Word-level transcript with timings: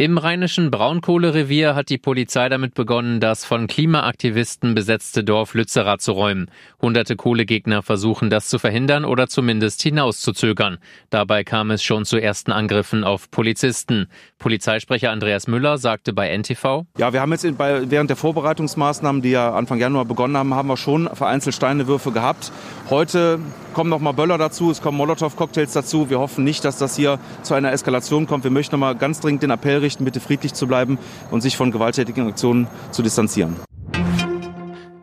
Im 0.00 0.16
rheinischen 0.16 0.70
Braunkohlerevier 0.70 1.74
hat 1.74 1.88
die 1.88 1.98
Polizei 1.98 2.48
damit 2.48 2.74
begonnen, 2.74 3.18
das 3.18 3.44
von 3.44 3.66
Klimaaktivisten 3.66 4.76
besetzte 4.76 5.24
Dorf 5.24 5.54
Lützerath 5.54 6.00
zu 6.00 6.12
räumen. 6.12 6.52
Hunderte 6.80 7.16
Kohlegegner 7.16 7.82
versuchen 7.82 8.30
das 8.30 8.48
zu 8.48 8.60
verhindern 8.60 9.04
oder 9.04 9.26
zumindest 9.26 9.82
hinauszuzögern. 9.82 10.78
Dabei 11.10 11.42
kam 11.42 11.72
es 11.72 11.82
schon 11.82 12.04
zu 12.04 12.16
ersten 12.16 12.52
Angriffen 12.52 13.02
auf 13.02 13.28
Polizisten. 13.32 14.06
Polizeisprecher 14.38 15.10
Andreas 15.10 15.48
Müller 15.48 15.78
sagte 15.78 16.12
bei 16.12 16.28
NTV. 16.28 16.84
Ja, 16.96 17.12
wir 17.12 17.20
haben 17.20 17.32
jetzt 17.32 17.44
während 17.58 18.08
der 18.08 18.16
Vorbereitungsmaßnahmen, 18.16 19.20
die 19.20 19.30
ja 19.30 19.52
Anfang 19.52 19.80
Januar 19.80 20.04
begonnen 20.04 20.36
haben, 20.36 20.54
haben 20.54 20.68
wir 20.68 20.76
schon 20.76 21.08
vereinzelt 21.12 21.56
Steinewürfe 21.56 22.12
gehabt. 22.12 22.52
Heute 22.88 23.40
kommen 23.74 23.90
noch 23.90 24.00
mal 24.00 24.12
Böller 24.12 24.38
dazu, 24.38 24.70
es 24.70 24.80
kommen 24.80 24.98
Molotow-Cocktails 24.98 25.72
dazu. 25.72 26.10
Wir 26.10 26.18
hoffen 26.18 26.44
nicht, 26.44 26.64
dass 26.64 26.78
das 26.78 26.96
hier 26.96 27.18
zu 27.42 27.54
einer 27.54 27.72
Eskalation 27.72 28.26
kommt. 28.26 28.44
Wir 28.44 28.50
möchten 28.50 28.74
noch 28.74 28.80
mal 28.80 28.94
ganz 28.94 29.20
dringend 29.20 29.42
den 29.42 29.50
Appell 29.50 29.78
richten, 29.78 30.04
bitte 30.04 30.20
friedlich 30.20 30.54
zu 30.54 30.66
bleiben 30.66 30.98
und 31.30 31.40
sich 31.40 31.56
von 31.56 31.70
gewalttätigen 31.70 32.28
Aktionen 32.28 32.66
zu 32.90 33.02
distanzieren. 33.02 33.56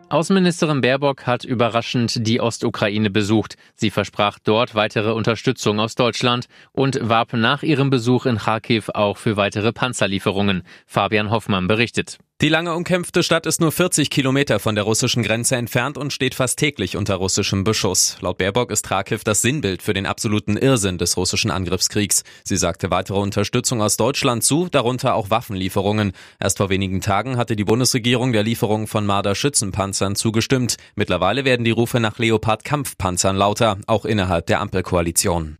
Außenministerin 0.08 0.82
Baerbock 0.82 1.26
hat 1.26 1.44
überraschend 1.44 2.26
die 2.26 2.40
Ostukraine 2.40 3.10
besucht. 3.10 3.56
Sie 3.74 3.90
versprach 3.90 4.38
dort 4.38 4.76
weitere 4.76 5.10
Unterstützung 5.10 5.80
aus 5.80 5.96
Deutschland 5.96 6.46
und 6.72 7.00
warb 7.02 7.32
nach 7.32 7.64
ihrem 7.64 7.90
Besuch 7.90 8.24
in 8.24 8.38
Kharkiv 8.38 8.88
auch 8.94 9.16
für 9.16 9.36
weitere 9.36 9.72
Panzerlieferungen. 9.72 10.62
Fabian 10.86 11.30
Hoffmann 11.30 11.66
berichtet. 11.66 12.18
Die 12.42 12.50
lange 12.50 12.74
umkämpfte 12.74 13.22
Stadt 13.22 13.46
ist 13.46 13.62
nur 13.62 13.72
40 13.72 14.10
Kilometer 14.10 14.58
von 14.58 14.74
der 14.74 14.84
russischen 14.84 15.22
Grenze 15.22 15.56
entfernt 15.56 15.96
und 15.96 16.12
steht 16.12 16.34
fast 16.34 16.58
täglich 16.58 16.94
unter 16.94 17.14
russischem 17.14 17.64
Beschuss. 17.64 18.18
Laut 18.20 18.36
Baerbock 18.36 18.70
ist 18.70 18.86
Kharkiv 18.86 19.24
das 19.24 19.40
Sinnbild 19.40 19.80
für 19.80 19.94
den 19.94 20.04
absoluten 20.04 20.58
Irrsinn 20.58 20.98
des 20.98 21.16
russischen 21.16 21.50
Angriffskriegs. 21.50 22.24
Sie 22.44 22.58
sagte 22.58 22.90
weitere 22.90 23.20
Unterstützung 23.20 23.80
aus 23.80 23.96
Deutschland 23.96 24.44
zu, 24.44 24.68
darunter 24.70 25.14
auch 25.14 25.30
Waffenlieferungen. 25.30 26.12
Erst 26.38 26.58
vor 26.58 26.68
wenigen 26.68 27.00
Tagen 27.00 27.38
hatte 27.38 27.56
die 27.56 27.64
Bundesregierung 27.64 28.34
der 28.34 28.42
Lieferung 28.42 28.86
von 28.86 29.06
Marder 29.06 29.34
Schützenpanzern 29.34 30.14
zugestimmt. 30.14 30.76
Mittlerweile 30.94 31.46
werden 31.46 31.64
die 31.64 31.70
Rufe 31.70 32.00
nach 32.00 32.18
Leopard 32.18 32.64
Kampfpanzern 32.64 33.36
lauter, 33.36 33.78
auch 33.86 34.04
innerhalb 34.04 34.46
der 34.46 34.60
Ampelkoalition. 34.60 35.56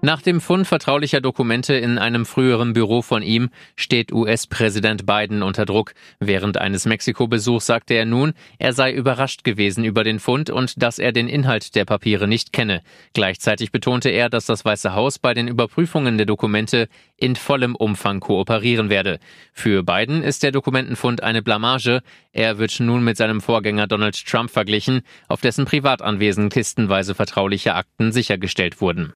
Nach 0.00 0.22
dem 0.22 0.40
Fund 0.40 0.64
vertraulicher 0.64 1.20
Dokumente 1.20 1.74
in 1.74 1.98
einem 1.98 2.24
früheren 2.24 2.72
Büro 2.72 3.02
von 3.02 3.20
ihm 3.20 3.50
steht 3.74 4.12
US-Präsident 4.12 5.06
Biden 5.06 5.42
unter 5.42 5.66
Druck. 5.66 5.92
Während 6.20 6.56
eines 6.56 6.86
Mexiko-Besuchs 6.86 7.66
sagte 7.66 7.94
er 7.94 8.04
nun, 8.04 8.34
er 8.60 8.72
sei 8.74 8.92
überrascht 8.92 9.42
gewesen 9.42 9.82
über 9.82 10.04
den 10.04 10.20
Fund 10.20 10.50
und 10.50 10.80
dass 10.80 11.00
er 11.00 11.10
den 11.10 11.28
Inhalt 11.28 11.74
der 11.74 11.84
Papiere 11.84 12.28
nicht 12.28 12.52
kenne. 12.52 12.82
Gleichzeitig 13.12 13.72
betonte 13.72 14.10
er, 14.10 14.30
dass 14.30 14.46
das 14.46 14.64
Weiße 14.64 14.94
Haus 14.94 15.18
bei 15.18 15.34
den 15.34 15.48
Überprüfungen 15.48 16.16
der 16.16 16.26
Dokumente 16.26 16.86
in 17.16 17.34
vollem 17.34 17.74
Umfang 17.74 18.20
kooperieren 18.20 18.90
werde. 18.90 19.18
Für 19.52 19.82
Biden 19.82 20.22
ist 20.22 20.44
der 20.44 20.52
Dokumentenfund 20.52 21.24
eine 21.24 21.42
Blamage. 21.42 22.02
Er 22.32 22.58
wird 22.58 22.78
nun 22.78 23.02
mit 23.02 23.16
seinem 23.16 23.40
Vorgänger 23.40 23.88
Donald 23.88 24.24
Trump 24.24 24.50
verglichen, 24.50 25.02
auf 25.26 25.40
dessen 25.40 25.64
Privatanwesen 25.64 26.50
kistenweise 26.50 27.16
vertrauliche 27.16 27.74
Akten 27.74 28.12
sichergestellt 28.12 28.80
wurden. 28.80 29.12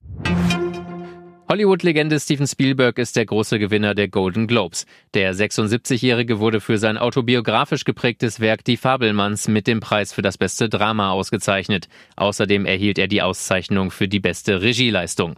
Hollywood-Legende 1.53 2.19
Steven 2.19 2.47
Spielberg 2.47 2.97
ist 2.97 3.15
der 3.15 3.27
große 3.27 3.59
Gewinner 3.59 3.93
der 3.93 4.07
Golden 4.07 4.47
Globes. 4.47 4.87
Der 5.13 5.35
76-Jährige 5.35 6.39
wurde 6.39 6.59
für 6.59 6.79
sein 6.79 6.97
autobiografisch 6.97 7.85
geprägtes 7.85 8.39
Werk 8.39 8.63
Die 8.63 8.75
Fabelmanns 8.75 9.47
mit 9.47 9.67
dem 9.67 9.79
Preis 9.79 10.13
für 10.13 10.23
das 10.23 10.39
beste 10.39 10.67
Drama 10.67 11.11
ausgezeichnet. 11.11 11.89
Außerdem 12.15 12.65
erhielt 12.65 12.97
er 12.97 13.07
die 13.07 13.21
Auszeichnung 13.21 13.91
für 13.91 14.07
die 14.07 14.19
beste 14.19 14.63
Regieleistung. 14.63 15.35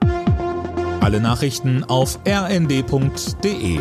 Alle 1.02 1.20
Nachrichten 1.20 1.84
auf 1.84 2.18
rnd.de 2.26 3.80